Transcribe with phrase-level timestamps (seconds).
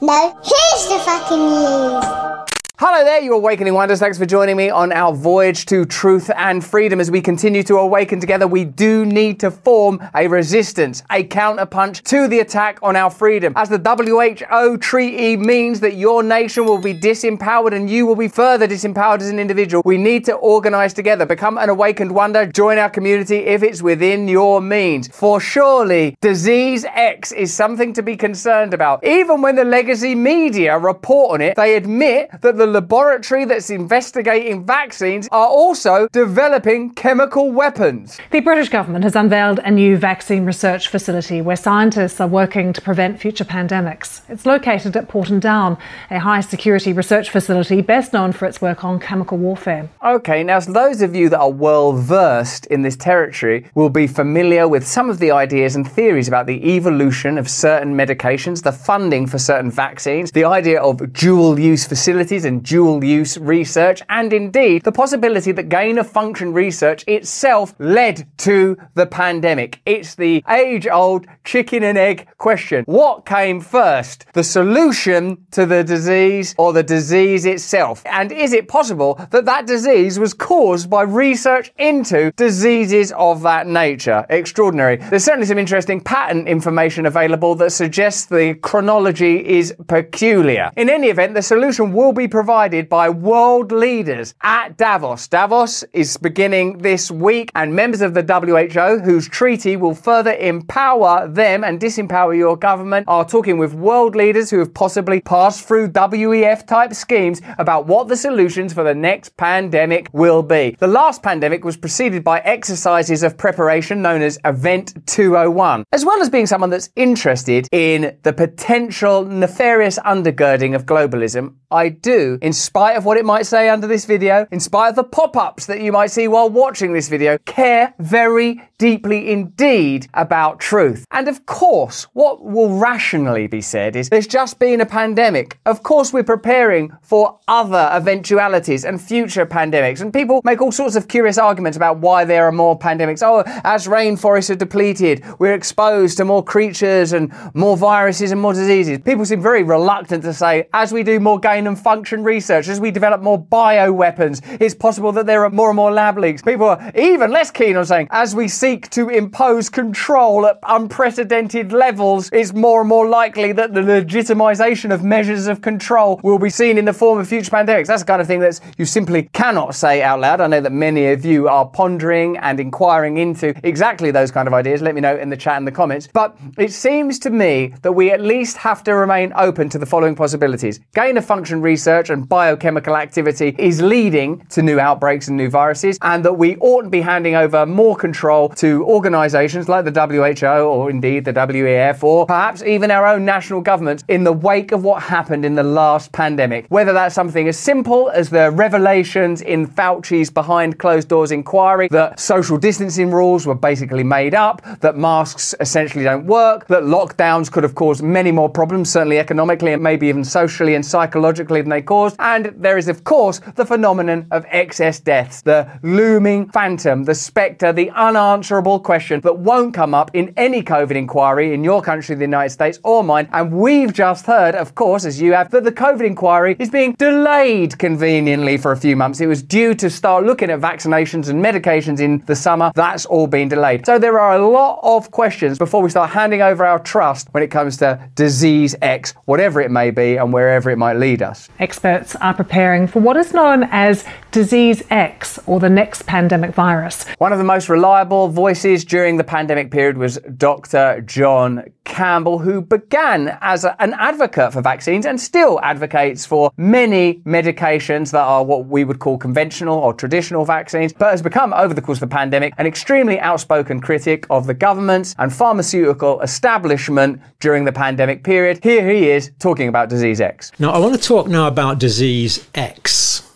[0.00, 2.53] No, here's the fucking news.
[2.76, 4.00] Hello there, you Awakening Wonders.
[4.00, 6.98] Thanks for joining me on our voyage to truth and freedom.
[6.98, 12.02] As we continue to awaken together, we do need to form a resistance, a counterpunch
[12.02, 13.52] to the attack on our freedom.
[13.54, 18.26] As the WHO treaty means that your nation will be disempowered and you will be
[18.26, 22.78] further disempowered as an individual, we need to organize together, become an awakened wonder, join
[22.78, 25.06] our community if it's within your means.
[25.06, 29.04] For surely, disease X is something to be concerned about.
[29.06, 33.68] Even when the legacy media report on it, they admit that the the laboratory that's
[33.68, 38.18] investigating vaccines are also developing chemical weapons.
[38.30, 42.80] The British government has unveiled a new vaccine research facility where scientists are working to
[42.80, 44.22] prevent future pandemics.
[44.30, 45.76] It's located at Porton Down,
[46.10, 49.90] a high security research facility best known for its work on chemical warfare.
[50.02, 54.66] Okay, now those of you that are well versed in this territory will be familiar
[54.66, 59.26] with some of the ideas and theories about the evolution of certain medications, the funding
[59.26, 64.32] for certain vaccines, the idea of dual use facilities and and dual use research, and
[64.32, 69.80] indeed the possibility that gain of function research itself led to the pandemic.
[69.84, 72.84] It's the age old chicken and egg question.
[72.84, 74.26] What came first?
[74.34, 78.02] The solution to the disease or the disease itself?
[78.06, 83.66] And is it possible that that disease was caused by research into diseases of that
[83.66, 84.24] nature?
[84.30, 84.96] Extraordinary.
[84.96, 90.70] There's certainly some interesting patent information available that suggests the chronology is peculiar.
[90.76, 95.26] In any event, the solution will be provided provided by world leaders at Davos.
[95.28, 101.26] Davos is beginning this week, and members of the WHO, whose treaty will further empower
[101.26, 105.88] them and disempower your government, are talking with world leaders who have possibly passed through
[105.88, 110.76] WEF type schemes about what the solutions for the next pandemic will be.
[110.78, 116.20] The last pandemic was preceded by exercises of preparation known as Event 201, as well
[116.20, 121.54] as being someone that's interested in the potential nefarious undergirding of globalism.
[121.70, 124.96] I do, in spite of what it might say under this video, in spite of
[124.96, 130.60] the pop-ups that you might see while watching this video, care very deeply indeed about
[130.60, 131.06] truth.
[131.10, 135.58] And of course, what will rationally be said is there's just been a pandemic.
[135.64, 140.00] Of course, we're preparing for other eventualities and future pandemics.
[140.00, 143.22] And people make all sorts of curious arguments about why there are more pandemics.
[143.22, 148.52] Oh, as rainforests are depleted, we're exposed to more creatures and more viruses and more
[148.52, 148.98] diseases.
[148.98, 152.80] People seem very reluctant to say, as we do more gain and function research, as
[152.80, 156.42] we develop more bioweapons, it's possible that there are more and more lab leaks.
[156.42, 161.72] People are even less keen on saying, as we seek to impose control at unprecedented
[161.72, 166.50] levels, it's more and more likely that the legitimization of measures of control will be
[166.50, 167.86] seen in the form of future pandemics.
[167.86, 170.40] That's the kind of thing that you simply cannot say out loud.
[170.40, 174.54] I know that many of you are pondering and inquiring into exactly those kind of
[174.54, 174.82] ideas.
[174.82, 176.08] Let me know in the chat and the comments.
[176.12, 179.86] But it seems to me that we at least have to remain open to the
[179.86, 180.80] following possibilities.
[180.94, 185.98] Gain of function research and biochemical activity is leading to new outbreaks and new viruses,
[186.00, 190.88] and that we oughtn't be handing over more control to organisations like the WHO or
[190.88, 195.02] indeed the WEF or perhaps even our own national governments in the wake of what
[195.02, 196.66] happened in the last pandemic.
[196.68, 202.20] Whether that's something as simple as the revelations in Fauci's behind closed doors inquiry that
[202.20, 207.64] social distancing rules were basically made up, that masks essentially don't work, that lockdowns could
[207.64, 211.82] have caused many more problems, certainly economically and maybe even socially and psychologically than they
[211.82, 212.03] caused.
[212.18, 217.72] And there is, of course, the phenomenon of excess deaths, the looming phantom, the spectre,
[217.72, 222.16] the unanswerable unanswerable question that won't come up in any COVID inquiry in your country,
[222.16, 223.28] the United States, or mine.
[223.32, 226.94] And we've just heard, of course, as you have, that the COVID inquiry is being
[226.98, 229.20] delayed conveniently for a few months.
[229.20, 232.72] It was due to start looking at vaccinations and medications in the summer.
[232.74, 233.86] That's all been delayed.
[233.86, 237.44] So there are a lot of questions before we start handing over our trust when
[237.44, 241.48] it comes to disease X, whatever it may be and wherever it might lead us.
[241.60, 246.54] Expert experts are preparing for what is known as Disease X or the next pandemic
[246.54, 247.06] virus.
[247.18, 251.02] One of the most reliable voices during the pandemic period was Dr.
[251.02, 257.20] John Campbell, who began as a, an advocate for vaccines and still advocates for many
[257.20, 261.72] medications that are what we would call conventional or traditional vaccines, but has become, over
[261.72, 267.20] the course of the pandemic, an extremely outspoken critic of the governments and pharmaceutical establishment
[267.38, 268.58] during the pandemic period.
[268.64, 270.50] Here he is talking about Disease X.
[270.58, 273.30] Now, I want to talk now about Disease X,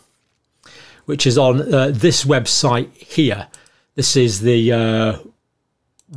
[1.07, 3.49] which is on uh, this website here.
[3.95, 5.19] This is the uh,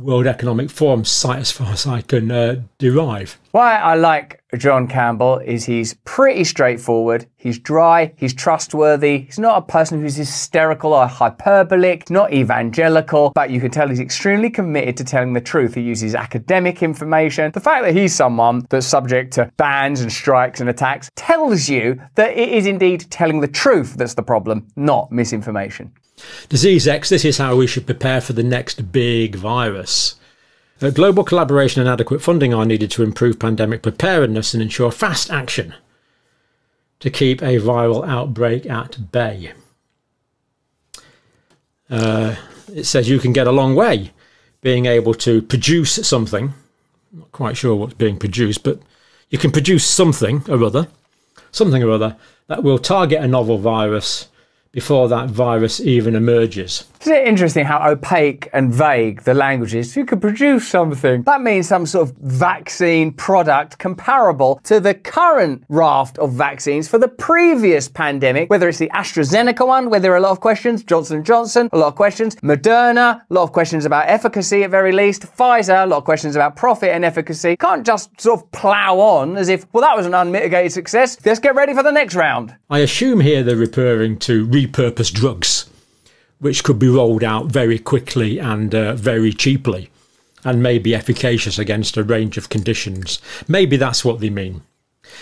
[0.00, 3.38] World Economic Forum site, as far as I can uh, derive.
[3.50, 7.26] Why I like John Campbell is he's pretty straightforward.
[7.36, 9.18] He's dry, he's trustworthy.
[9.18, 14.00] He's not a person who's hysterical or hyperbolic, not evangelical, but you can tell he's
[14.00, 15.74] extremely committed to telling the truth.
[15.74, 17.52] He uses academic information.
[17.52, 22.00] The fact that he's someone that's subject to bans and strikes and attacks tells you
[22.14, 25.92] that it is indeed telling the truth that's the problem, not misinformation.
[26.48, 30.16] Disease X, this is how we should prepare for the next big virus.
[30.94, 35.74] Global collaboration and adequate funding are needed to improve pandemic preparedness and ensure fast action
[36.98, 39.52] to keep a viral outbreak at bay.
[41.88, 42.34] Uh,
[42.74, 44.10] it says you can get a long way
[44.60, 46.54] being able to produce something.
[47.12, 48.80] Not quite sure what's being produced, but
[49.30, 50.88] you can produce something or other,
[51.52, 52.16] something or other
[52.48, 54.28] that will target a novel virus
[54.72, 56.84] before that virus even emerges.
[57.02, 59.96] Isn't it interesting how opaque and vague the language is?
[59.96, 61.24] You could produce something.
[61.24, 66.98] That means some sort of vaccine product comparable to the current raft of vaccines for
[66.98, 70.84] the previous pandemic, whether it's the AstraZeneca one, where there are a lot of questions,
[70.84, 74.92] Johnson Johnson, a lot of questions, Moderna, a lot of questions about efficacy at very
[74.92, 77.56] least, Pfizer, a lot of questions about profit and efficacy.
[77.56, 81.18] Can't just sort of plough on as if, well, that was an unmitigated success.
[81.26, 82.54] Let's get ready for the next round.
[82.70, 85.68] I assume here they're referring to repurposed drugs
[86.42, 89.88] which could be rolled out very quickly and uh, very cheaply
[90.44, 93.20] and may be efficacious against a range of conditions.
[93.46, 94.62] Maybe that's what they mean.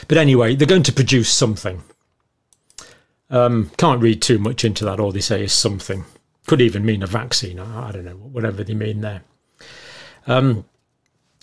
[0.09, 1.83] But anyway, they're going to produce something.
[3.29, 4.99] Um, can't read too much into that.
[4.99, 6.07] All they say is something.
[6.47, 7.59] Could even mean a vaccine.
[7.61, 9.21] I, don't know, whatever they mean there.
[10.27, 10.65] Um,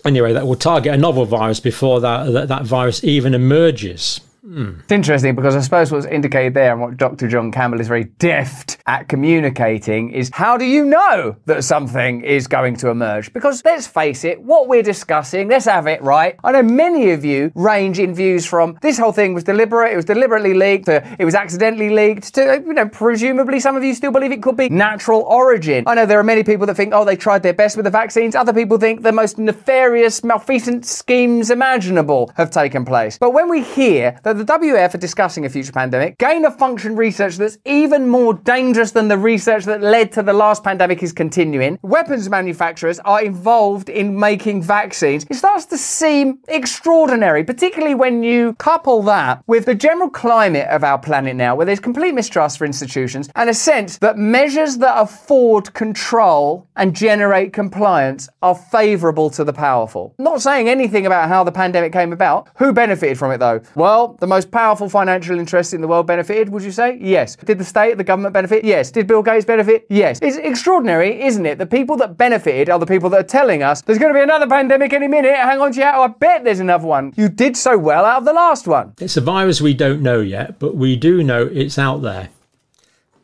[0.04, 4.20] anyway, that will target a novel virus before that, that, that virus even emerges.
[4.50, 7.28] It's interesting because I suppose what's indicated there and what Dr.
[7.28, 12.46] John Campbell is very deft at communicating is how do you know that something is
[12.46, 13.30] going to emerge?
[13.34, 16.36] Because let's face it, what we're discussing, let's have it right.
[16.42, 19.96] I know many of you range in views from this whole thing was deliberate, it
[19.96, 23.92] was deliberately leaked, to it was accidentally leaked, to, you know, presumably some of you
[23.92, 25.84] still believe it could be natural origin.
[25.86, 27.90] I know there are many people that think, oh, they tried their best with the
[27.90, 28.34] vaccines.
[28.34, 33.18] Other people think the most nefarious, malfeasant schemes imaginable have taken place.
[33.18, 36.94] But when we hear that the WF are discussing a future pandemic, gain of function
[36.94, 41.12] research that's even more dangerous than the research that led to the last pandemic is
[41.12, 41.78] continuing.
[41.82, 45.26] Weapons manufacturers are involved in making vaccines.
[45.28, 50.84] It starts to seem extraordinary, particularly when you couple that with the general climate of
[50.84, 54.98] our planet now, where there's complete mistrust for institutions and a sense that measures that
[54.98, 60.14] afford control and generate compliance are favourable to the powerful.
[60.18, 62.48] Not saying anything about how the pandemic came about.
[62.56, 63.60] Who benefited from it though?
[63.74, 66.98] Well, the most powerful financial interests in the world benefited, would you say?
[67.00, 67.36] Yes.
[67.36, 68.64] Did the state, the government benefit?
[68.64, 68.90] Yes.
[68.90, 69.86] Did Bill Gates benefit?
[69.88, 70.18] Yes.
[70.20, 71.58] It's extraordinary, isn't it?
[71.58, 74.22] The people that benefited are the people that are telling us there's going to be
[74.22, 75.36] another pandemic any minute.
[75.36, 76.00] Hang on to your hat.
[76.00, 77.14] I bet there's another one.
[77.16, 78.94] You did so well out of the last one.
[79.00, 82.30] It's a virus we don't know yet, but we do know it's out there.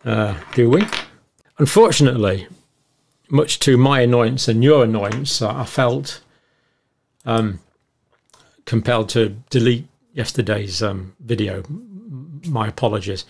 [0.04, 0.86] Uh, do we?
[1.58, 2.46] Unfortunately,
[3.30, 6.20] much to my annoyance and your annoyance, I felt
[7.24, 7.58] um,
[8.64, 11.62] compelled to delete yesterday's um, video.
[12.46, 13.24] My apologies.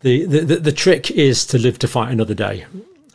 [0.00, 2.66] The, the, the, the trick is to live to fight another day.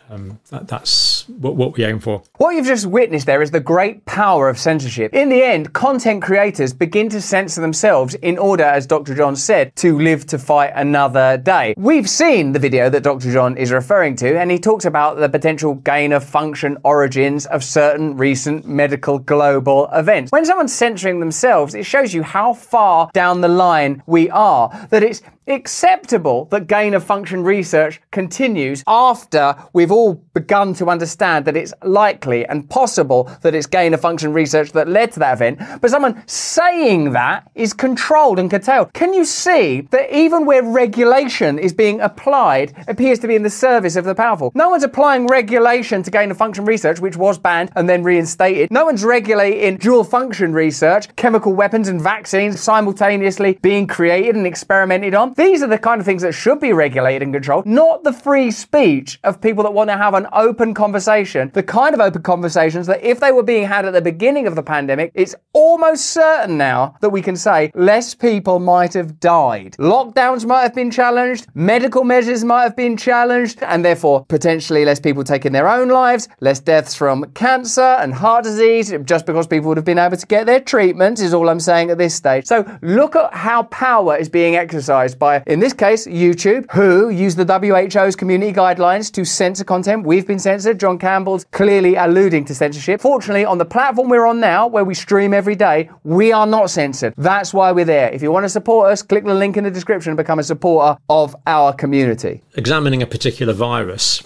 [0.10, 2.24] Um, that, that's what, what we aim for.
[2.38, 5.14] What you've just witnessed there is the great power of censorship.
[5.14, 9.16] In the end, content creators begin to censor themselves in order, as Dr.
[9.16, 11.74] John said, to live to fight another day.
[11.78, 13.32] We've seen the video that Dr.
[13.32, 17.64] John is referring to, and he talks about the potential gain of function origins of
[17.64, 20.32] certain recent medical global events.
[20.32, 25.04] When someone's censoring themselves, it shows you how far down the line we are, that
[25.04, 31.58] it's acceptable that gain of function research continues after we've all begun to understand that
[31.58, 35.60] it's likely and possible that it's gain of function research that led to that event.
[35.82, 38.94] But someone saying that is controlled and curtailed.
[38.94, 43.50] Can you see that even where regulation is being applied appears to be in the
[43.50, 44.52] service of the powerful?
[44.54, 48.70] No one's applying regulation to gain of function research, which was banned and then reinstated.
[48.70, 55.16] No one's regulating dual function research, chemical weapons and vaccines simultaneously being created and experimented
[55.16, 55.34] on.
[55.34, 58.52] These are the kind of things that should be regulated and controlled, not the free
[58.52, 61.52] speech of people that want to have an open conversation.
[61.54, 64.56] The kind of open conversations that if they were being had at the beginning of
[64.56, 69.76] the pandemic, it's almost certain now that we can say less people might have died.
[69.80, 75.00] Lockdowns might have been challenged, medical measures might have been challenged, and therefore potentially less
[75.00, 79.68] people taking their own lives, less deaths from cancer and heart disease, just because people
[79.70, 82.46] would have been able to get their treatment, is all I'm saying at this stage.
[82.46, 87.36] So look at how power is being exercised by, in this case, YouTube, who use
[87.36, 90.06] the WHO's community guidelines to censor content.
[90.06, 90.80] We've been censored.
[90.80, 93.00] John Campbell's clearly alluding to censorship.
[93.00, 96.72] Fortunately, on the platform we're on now, where we stream every day, we are not
[96.72, 97.14] censored.
[97.16, 98.10] That's why we're there.
[98.10, 100.44] If you want to support us, click the link in the description and become a
[100.44, 102.42] supporter of our community.
[102.56, 104.24] Examining a particular virus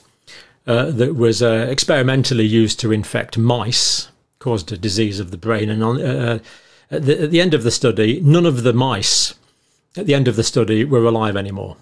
[0.67, 4.07] uh, that was uh, experimentally used to infect mice,
[4.39, 6.39] caused a disease of the brain, and on, uh,
[6.89, 9.33] at, the, at the end of the study, none of the mice
[9.97, 11.75] at the end of the study were alive anymore.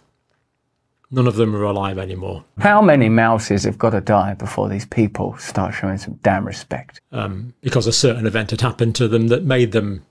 [1.11, 2.45] None of them are alive anymore.
[2.59, 7.01] How many mouses have got to die before these people start showing some damn respect?
[7.11, 10.05] Um, because a certain event had happened to them that made them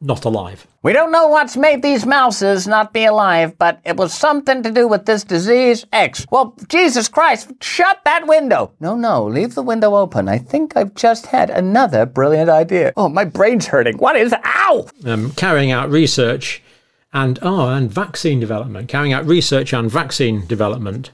[0.00, 0.66] not alive.
[0.82, 4.70] We don't know what's made these mouses not be alive, but it was something to
[4.70, 6.24] do with this disease X.
[6.30, 8.72] Well, Jesus Christ, shut that window.
[8.80, 10.28] No, no, leave the window open.
[10.28, 12.92] I think I've just had another brilliant idea.
[12.96, 13.98] Oh, my brain's hurting.
[13.98, 14.86] What is, ow!
[15.04, 16.62] Um, carrying out research
[17.12, 21.10] and oh, and vaccine development, carrying out research and vaccine development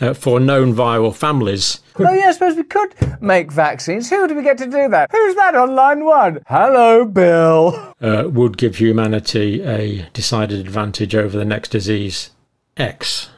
[0.00, 1.80] uh, for known viral families.
[1.98, 4.10] Oh, yeah, I suppose we could make vaccines.
[4.10, 5.10] Who do we get to do that?
[5.10, 6.40] Who's that on line one?
[6.46, 7.94] Hello, Bill.
[8.00, 12.30] Uh, would give humanity a decided advantage over the next disease,
[12.76, 13.30] X.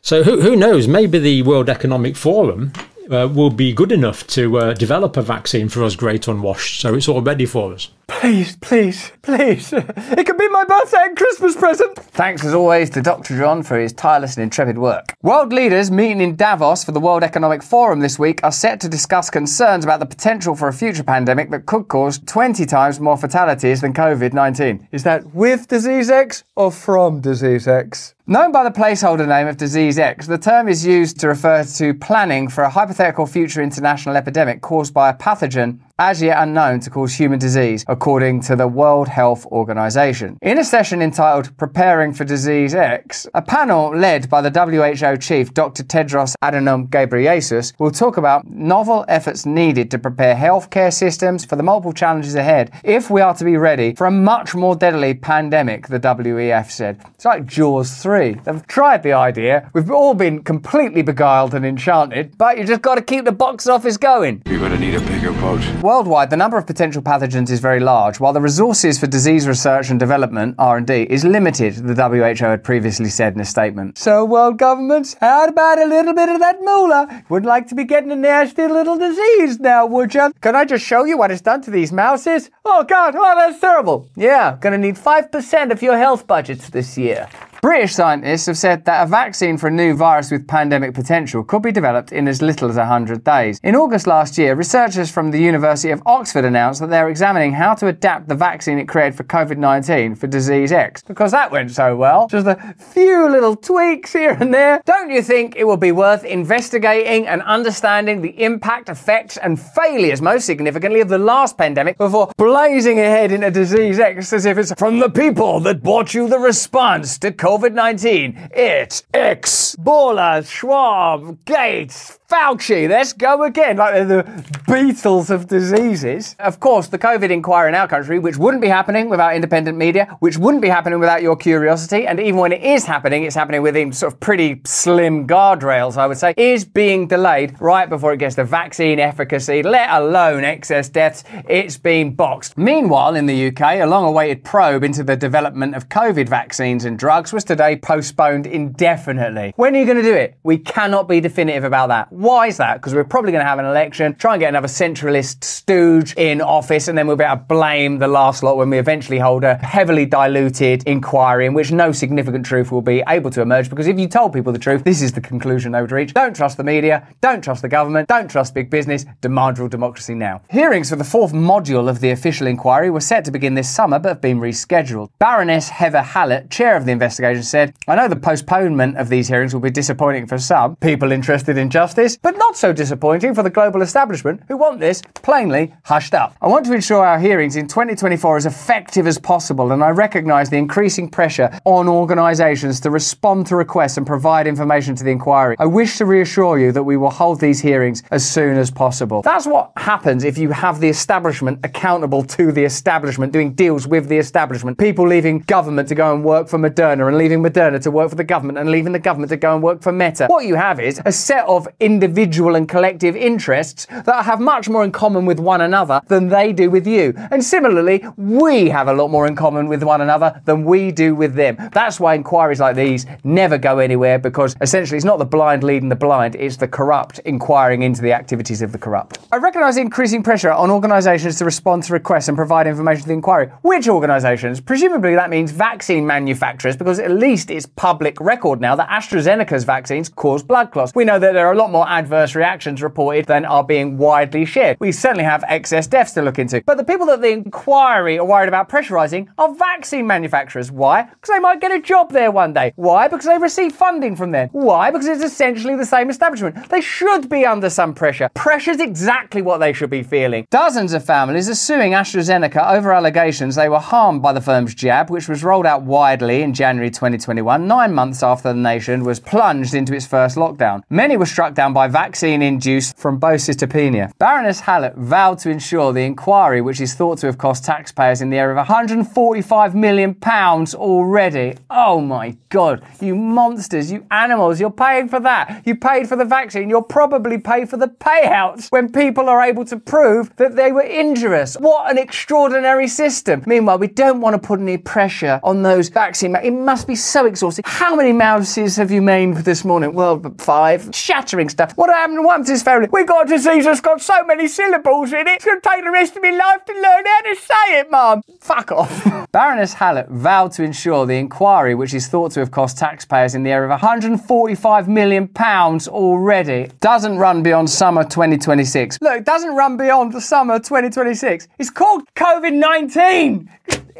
[0.00, 0.88] So who, who knows?
[0.88, 2.72] Maybe the World Economic Forum
[3.10, 6.94] uh, will be good enough to uh, develop a vaccine for us great unwashed, so
[6.94, 7.90] it's all ready for us.
[8.08, 9.72] Please, please, please.
[9.72, 11.96] It could be my birthday and Christmas present.
[11.96, 13.36] Thanks as always to Dr.
[13.38, 15.14] John for his tireless and intrepid work.
[15.22, 18.88] World leaders meeting in Davos for the World Economic Forum this week are set to
[18.88, 23.16] discuss concerns about the potential for a future pandemic that could cause 20 times more
[23.16, 24.88] fatalities than COVID 19.
[24.90, 28.14] Is that with disease X or from disease X?
[28.30, 31.94] Known by the placeholder name of Disease X, the term is used to refer to
[31.94, 36.90] planning for a hypothetical future international epidemic caused by a pathogen as yet unknown to
[36.90, 40.38] cause human disease, according to the World Health Organization.
[40.42, 45.54] In a session entitled Preparing for Disease X, a panel led by the WHO chief
[45.54, 45.82] Dr.
[45.82, 51.64] Tedros Adhanom Ghebreyesus will talk about novel efforts needed to prepare healthcare systems for the
[51.64, 55.88] multiple challenges ahead if we are to be ready for a much more deadly pandemic,
[55.88, 57.02] the WEF said.
[57.14, 58.17] It's like Jaws 3.
[58.18, 59.70] They've tried the idea.
[59.74, 63.66] We've all been completely beguiled and enchanted, but you just got to keep the box
[63.68, 64.42] office going.
[64.46, 65.62] You're gonna need a bigger boat.
[65.82, 69.90] Worldwide, the number of potential pathogens is very large, while the resources for disease research
[69.90, 71.74] and development (R&D) is limited.
[71.74, 73.98] The WHO had previously said in a statement.
[73.98, 77.24] So, world governments, how about a little bit of that moolah?
[77.28, 80.32] Wouldn't like to be getting a nasty little disease now, would you?
[80.40, 82.50] Can I just show you what it's done to these mouses?
[82.64, 84.08] Oh God, oh that's terrible.
[84.16, 87.28] Yeah, gonna need five percent of your health budgets this year.
[87.60, 91.60] British scientists have said that a vaccine for a new virus with pandemic potential could
[91.60, 93.58] be developed in as little as 100 days.
[93.64, 97.74] In August last year, researchers from the University of Oxford announced that they're examining how
[97.74, 101.02] to adapt the vaccine it created for COVID 19 for disease X.
[101.02, 104.80] Because that went so well, just a few little tweaks here and there.
[104.86, 110.22] Don't you think it would be worth investigating and understanding the impact, effects, and failures,
[110.22, 114.72] most significantly, of the last pandemic before blazing ahead into disease X as if it's
[114.74, 118.50] from the people that brought you the response to COVID 19.
[118.52, 119.74] It's X.
[119.76, 122.86] Bola, Schwab, Gates, Fauci.
[122.86, 123.78] Let's go again.
[123.78, 124.22] Like the
[124.68, 126.36] Beatles of diseases.
[126.38, 130.14] Of course, the COVID inquiry in our country, which wouldn't be happening without independent media,
[130.20, 133.62] which wouldn't be happening without your curiosity, and even when it is happening, it's happening
[133.62, 138.18] within sort of pretty slim guardrails, I would say, is being delayed right before it
[138.18, 141.24] gets the vaccine efficacy, let alone excess deaths.
[141.48, 142.58] It's been boxed.
[142.58, 146.98] Meanwhile, in the UK, a long awaited probe into the development of COVID vaccines and
[146.98, 149.54] drugs was today postponed indefinitely.
[149.56, 150.36] When are you going to do it?
[150.42, 152.12] We cannot be definitive about that.
[152.18, 152.78] Why is that?
[152.78, 156.40] Because we're probably going to have an election, try and get another centralist stooge in
[156.40, 159.44] office, and then we'll be able to blame the last lot when we eventually hold
[159.44, 163.70] a heavily diluted inquiry in which no significant truth will be able to emerge.
[163.70, 166.12] Because if you told people the truth, this is the conclusion they would reach.
[166.12, 170.14] Don't trust the media, don't trust the government, don't trust big business, demand real democracy
[170.14, 170.42] now.
[170.50, 174.00] Hearings for the fourth module of the official inquiry were set to begin this summer
[174.00, 175.10] but have been rescheduled.
[175.20, 179.54] Baroness Heather Hallett, chair of the investigation, said, I know the postponement of these hearings
[179.54, 183.50] will be disappointing for some people interested in justice, but not so disappointing for the
[183.50, 186.34] global establishment who want this plainly hushed up.
[186.40, 189.90] I want to ensure our hearings in 2024 are as effective as possible, and I
[189.90, 195.10] recognise the increasing pressure on organisations to respond to requests and provide information to the
[195.10, 195.56] inquiry.
[195.58, 199.22] I wish to reassure you that we will hold these hearings as soon as possible.
[199.22, 204.08] That's what happens if you have the establishment accountable to the establishment, doing deals with
[204.08, 204.78] the establishment.
[204.78, 208.16] People leaving government to go and work for Moderna and leaving Moderna to work for
[208.16, 210.26] the government and leaving the government to go and work for Meta.
[210.26, 214.84] What you have is a set of individual and collective interests that have much more
[214.84, 217.14] in common with one another than they do with you.
[217.30, 221.14] And similarly, we have a lot more in common with one another than we do
[221.14, 221.56] with them.
[221.72, 225.88] That's why inquiries like these never go anywhere because essentially it's not the blind leading
[225.88, 229.18] the blind, it's the corrupt inquiring into the activities of the corrupt.
[229.32, 233.08] I recognise the increasing pressure on organisations to respond to requests and provide information to
[233.08, 233.48] the inquiry.
[233.62, 234.60] Which organisations?
[234.60, 240.08] Presumably that means vaccine manufacturers because at least it's public record now that AstraZeneca's vaccines
[240.08, 240.92] cause blood clots.
[240.94, 244.44] We know that there are a lot more adverse reactions reported than are being widely
[244.44, 244.76] shared.
[244.80, 246.62] We certainly have excess deaths to look into.
[246.64, 250.70] But the people that the inquiry are worried about pressurising are vaccine manufacturers.
[250.70, 251.04] Why?
[251.04, 252.72] Because they might get a job there one day.
[252.76, 253.08] Why?
[253.08, 254.48] Because they receive funding from them.
[254.52, 254.90] Why?
[254.90, 256.68] Because it's essentially the same establishment.
[256.68, 258.30] They should be under some pressure.
[258.34, 260.46] Pressure's exactly what they should be feeling.
[260.50, 265.10] Dozens of families are suing AstraZeneca over allegations they were harmed by the firm's jab,
[265.10, 269.74] which was rolled out widely in January 2021, nine months after the nation was plunged
[269.74, 270.82] into its first lockdown.
[270.90, 274.10] Many were struck down by vaccine induced thrombocytopenia.
[274.18, 278.30] Baroness Hallett vowed to ensure the inquiry, which is thought to have cost taxpayers in
[278.30, 281.56] the area of 145 million pounds already.
[281.70, 285.62] Oh my god, you monsters, you animals, you're paying for that.
[285.66, 289.64] You paid for the vaccine, you'll probably pay for the payouts when people are able
[289.66, 291.54] to prove that they were injurious.
[291.56, 293.42] What an extraordinary system.
[293.46, 296.34] Meanwhile, we don't want to put any pressure on those vaccine.
[296.36, 297.64] It must be so exhausting.
[297.66, 299.92] How many mouses have you made this morning?
[299.92, 300.90] Well, five.
[300.94, 301.67] Shattering stuff.
[301.76, 302.88] What happened once is family?
[302.90, 305.36] We got a disease that's got so many syllables in it.
[305.36, 307.04] It's going to take the rest of my life to learn
[307.34, 308.22] to say it, Mum.
[308.40, 309.28] Fuck off.
[309.32, 313.42] Baroness Hallett vowed to ensure the inquiry, which is thought to have cost taxpayers in
[313.42, 318.98] the area of 145 million pounds already, doesn't run beyond summer 2026.
[319.00, 321.48] Look, it doesn't run beyond the summer 2026.
[321.58, 323.50] It's called COVID 19.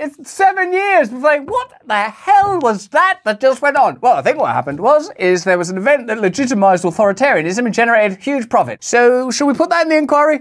[0.00, 1.12] It's seven years.
[1.12, 3.98] It's like, what the hell was that that just went on?
[4.00, 7.74] Well, I think what happened was, is there was an event that legitimized authoritarianism and
[7.74, 8.84] generated huge profit.
[8.84, 10.40] So, should we put that in the inquiry?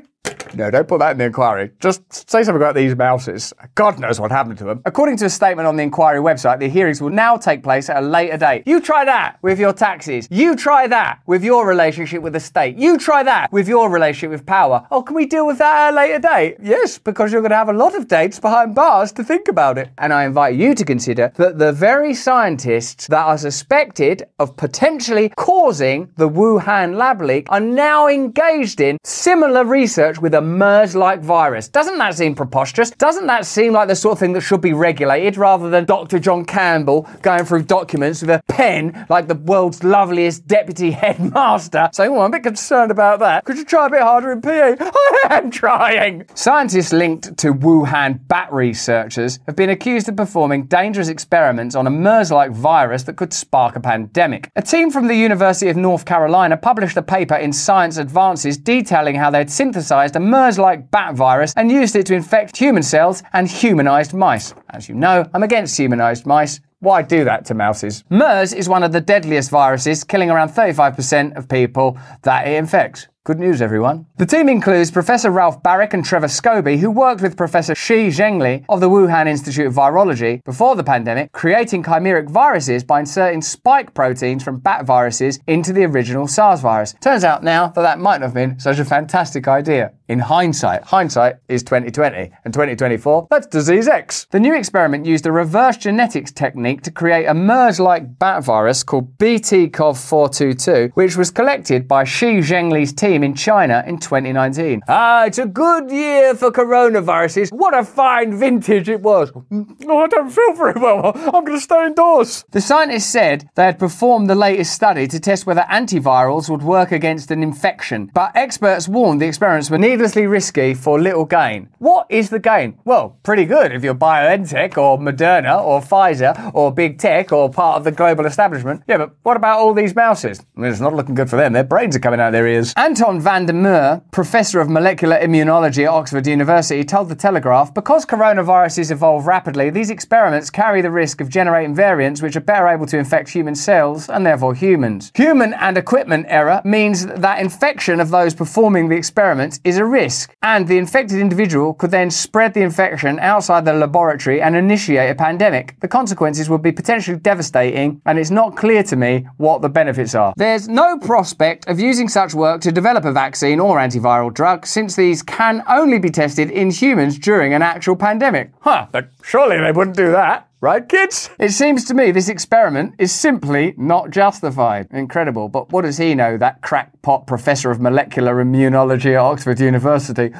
[0.57, 1.71] No, don't put that in the inquiry.
[1.79, 3.53] Just say something about these mouses.
[3.75, 4.81] God knows what happened to them.
[4.85, 8.01] According to a statement on the inquiry website, the hearings will now take place at
[8.01, 8.63] a later date.
[8.65, 10.27] You try that with your taxes.
[10.31, 12.75] You try that with your relationship with the state.
[12.75, 14.87] You try that with your relationship with power.
[14.89, 16.57] Oh, can we deal with that at a later date?
[16.61, 19.77] Yes, because you're going to have a lot of dates behind bars to think about
[19.77, 19.89] it.
[19.99, 25.29] And I invite you to consider that the very scientists that are suspected of potentially
[25.37, 31.21] causing the Wuhan lab leak are now engaged in similar research with a MERS like
[31.21, 31.67] virus.
[31.67, 32.91] Doesn't that seem preposterous?
[32.91, 36.19] Doesn't that seem like the sort of thing that should be regulated rather than Dr.
[36.19, 42.11] John Campbell going through documents with a pen like the world's loveliest deputy headmaster saying,
[42.11, 43.45] Oh, I'm a bit concerned about that.
[43.45, 44.77] Could you try a bit harder in PE?
[44.79, 46.25] I am trying.
[46.33, 51.91] Scientists linked to Wuhan bat researchers have been accused of performing dangerous experiments on a
[51.91, 54.49] MERS like virus that could spark a pandemic.
[54.55, 59.15] A team from the University of North Carolina published a paper in Science Advances detailing
[59.15, 63.23] how they'd synthesized a MERS like bat virus and used it to infect human cells
[63.33, 64.53] and humanized mice.
[64.69, 66.59] As you know, I'm against humanized mice.
[66.79, 68.03] Why do that to mouses?
[68.09, 73.07] MERS is one of the deadliest viruses, killing around 35% of people that it infects.
[73.27, 74.05] Good news, everyone.
[74.15, 78.63] The team includes Professor Ralph Baric and Trevor Scobey, who worked with Professor Shi Zhengli
[78.69, 83.93] of the Wuhan Institute of Virology before the pandemic, creating chimeric viruses by inserting spike
[83.93, 86.95] proteins from bat viruses into the original SARS virus.
[87.01, 89.91] Turns out now that that might not have been such a fantastic idea.
[90.07, 94.25] In hindsight, hindsight is 2020, and 2024, that's disease X.
[94.31, 99.17] The new experiment used a reverse genetics technique to create a MERS-like bat virus called
[99.17, 104.81] BTCOV422, which was collected by Shi Zhengli's team in China in 2019.
[104.87, 107.51] Ah, it's a good year for coronaviruses.
[107.51, 109.31] What a fine vintage it was.
[109.33, 111.11] Oh, I don't feel very well.
[111.15, 112.45] I'm going to stay indoors.
[112.51, 116.91] The scientists said they had performed the latest study to test whether antivirals would work
[116.91, 121.69] against an infection, but experts warned the experiments were needlessly risky for little gain.
[121.79, 122.77] What is the gain?
[122.85, 127.77] Well, pretty good if you're BioNTech or Moderna or Pfizer or Big Tech or part
[127.77, 128.83] of the global establishment.
[128.87, 130.39] Yeah, but what about all these mouses?
[130.55, 131.53] I mean, it's not looking good for them.
[131.53, 132.73] Their brains are coming out of their ears.
[133.07, 138.05] Anton van der Merwe, professor of molecular immunology at Oxford University, told The Telegraph because
[138.05, 142.85] coronaviruses evolve rapidly, these experiments carry the risk of generating variants which are better able
[142.87, 145.13] to infect human cells and therefore humans.
[145.15, 150.35] Human and equipment error means that infection of those performing the experiment is a risk,
[150.43, 155.15] and the infected individual could then spread the infection outside the laboratory and initiate a
[155.15, 155.79] pandemic.
[155.79, 160.13] The consequences would be potentially devastating, and it's not clear to me what the benefits
[160.13, 160.33] are.
[160.35, 164.95] There's no prospect of using such work to develop a vaccine or antiviral drug, since
[164.95, 168.51] these can only be tested in humans during an actual pandemic.
[168.61, 170.47] Huh, but surely they wouldn't do that.
[170.59, 171.29] Right, kids?
[171.39, 174.87] It seems to me this experiment is simply not justified.
[174.89, 175.49] Incredible.
[175.49, 180.33] But what does he know, that crackpot professor of molecular immunology at Oxford University?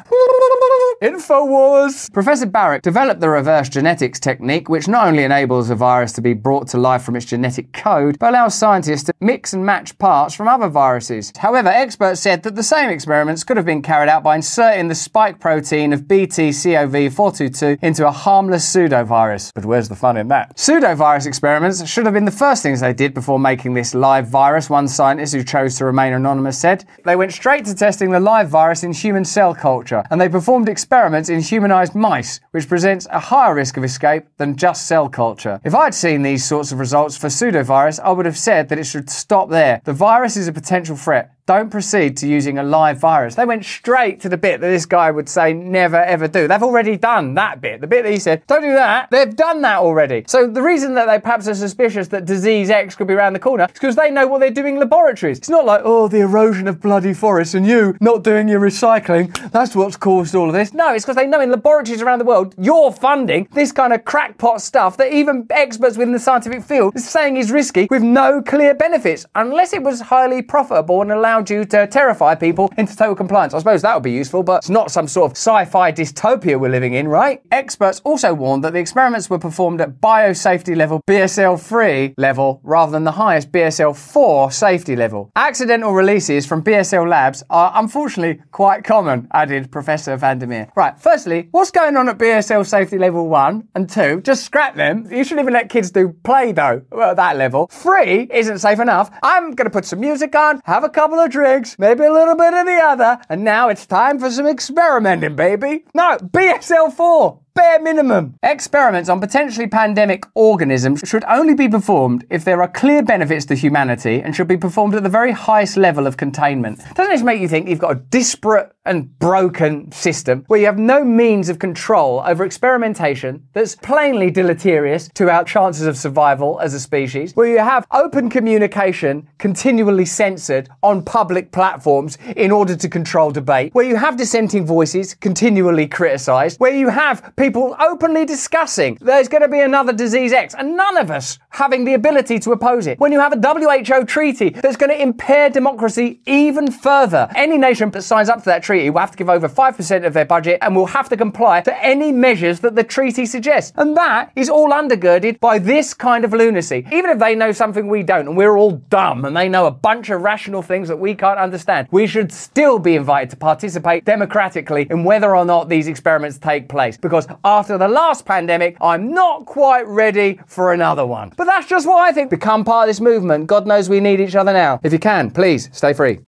[1.02, 2.12] InfoWars!
[2.12, 6.34] Professor Baric developed the reverse genetics technique, which not only enables a virus to be
[6.34, 10.34] brought to life from its genetic code, but allows scientists to mix and match parts
[10.34, 11.32] from other viruses.
[11.38, 14.96] However, experts said that the same experiments could have been carried out by inserting the
[14.96, 19.52] spike protein of BT-CoV422 into a harmless pseudovirus.
[19.54, 20.58] But where's the fun in that?
[20.58, 24.68] Pseudovirus experiments should have been the first things they did before making this live virus,
[24.68, 26.86] one scientist who chose to remain anonymous said.
[27.06, 30.68] They went straight to testing the live virus in human cell culture, and they performed
[30.68, 30.87] experiments
[31.30, 35.60] in humanized mice, which presents a higher risk of escape than just cell culture.
[35.64, 38.86] If I'd seen these sorts of results for pseudovirus, I would have said that it
[38.86, 39.82] should stop there.
[39.84, 41.32] The virus is a potential threat.
[41.48, 43.36] Don't proceed to using a live virus.
[43.36, 46.46] They went straight to the bit that this guy would say never ever do.
[46.46, 47.80] They've already done that bit.
[47.80, 49.10] The bit that he said, don't do that.
[49.12, 50.26] They've done that already.
[50.28, 53.40] So the reason that they perhaps are suspicious that disease X could be around the
[53.40, 55.38] corner is because they know what they're doing in laboratories.
[55.38, 59.34] It's not like, oh, the erosion of bloody forests and you not doing your recycling.
[59.52, 60.74] That's what's caused all of this.
[60.74, 64.04] No, it's because they know in laboratories around the world you're funding this kind of
[64.04, 68.42] crackpot stuff that even experts within the scientific field is saying is risky with no
[68.42, 73.54] clear benefits, unless it was highly profitable and allowed to terrify people into total compliance.
[73.54, 76.70] I suppose that would be useful, but it's not some sort of sci-fi dystopia we're
[76.70, 77.42] living in, right?
[77.52, 82.92] Experts also warned that the experiments were performed at biosafety level BSL 3 level rather
[82.92, 85.32] than the highest BSL 4 safety level.
[85.36, 90.70] Accidental releases from BSL labs are unfortunately quite common, added Professor van der Merwe.
[90.76, 94.22] Right, firstly, what's going on at BSL safety level 1 and 2?
[94.22, 95.08] Just scrap them.
[95.12, 97.68] You shouldn't even let kids do Play-Doh at that level.
[97.72, 99.10] 3 isn't safe enough.
[99.24, 102.36] I'm going to put some music on, have a couple of drinks, maybe a little
[102.36, 105.86] bit of the other, and now it's time for some experimenting, baby.
[105.94, 108.36] No, BSL 4 bare minimum.
[108.44, 113.56] Experiments on potentially pandemic organisms should only be performed if there are clear benefits to
[113.56, 116.80] humanity and should be performed at the very highest level of containment.
[116.94, 120.78] Doesn't this make you think you've got a disparate and broken system where you have
[120.78, 126.76] no means of control over experimentation that's plainly deleterious to our chances of survival as
[126.76, 132.88] a species, where you have open communication continually censored on public platforms in order to
[132.88, 138.98] control debate, where you have dissenting voices continually criticized, where you have people openly discussing
[139.00, 142.52] there's going to be another disease X and none of us having the ability to
[142.52, 147.28] oppose it, when you have a WHO treaty that's going to impair democracy even further.
[147.36, 150.14] Any nation that signs up to that treaty will have to give over 5% of
[150.14, 153.72] their budget and will have to comply to any measures that the treaty suggests.
[153.78, 156.86] And that is all undergirded by this kind of lunacy.
[156.92, 159.72] Even if they know something we don't and we're all dumb and they know a
[159.72, 164.04] bunch of rational things that we can't understand, we should still be invited to participate
[164.04, 166.98] democratically in whether or not these experiments take place.
[166.98, 171.34] Because after the last pandemic, I'm not quite ready for another one.
[171.38, 172.30] But that's just what I think.
[172.30, 173.48] Become part of this movement.
[173.48, 174.80] God knows we need each other now.
[174.84, 176.20] If you can, please stay free.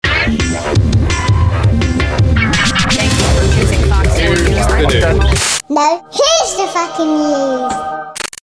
[5.70, 8.19] No, here's the fucking news.